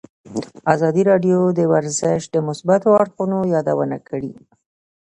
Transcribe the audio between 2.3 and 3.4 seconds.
مثبتو اړخونو